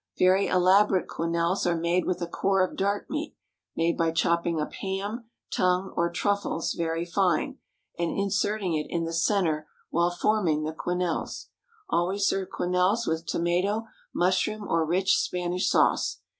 [0.17, 3.35] Very elaborate quenelles are made with a core of dark meat,
[3.77, 7.59] made by chopping up ham, tongue, or truffles very fine,
[7.99, 11.49] and inserting it in the centre while forming the quenelles.
[11.87, 16.21] Always serve quenelles with tomato, mushroom, or rich Spanish sauce.